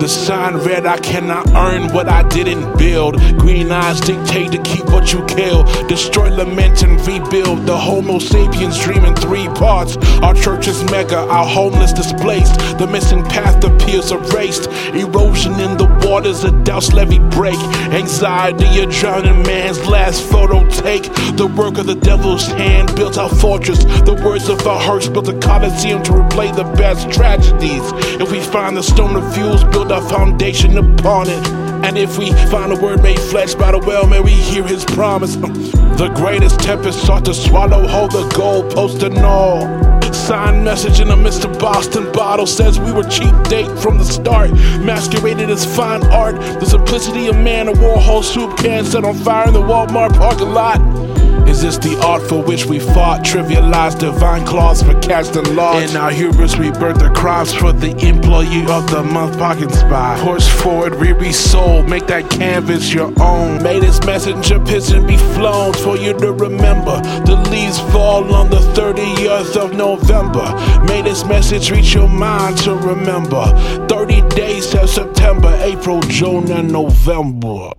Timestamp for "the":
0.00-0.08, 7.66-7.76, 12.78-12.86, 15.76-15.84, 21.36-21.52, 21.84-21.94, 23.84-24.18, 26.56-26.64, 28.78-28.82, 33.72-33.78, 35.96-36.12, 38.08-38.28, 43.98-44.04, 46.60-46.66, 49.54-49.60, 51.78-52.00, 56.98-57.10, 57.72-57.90, 58.90-59.02, 67.26-67.36, 68.48-68.60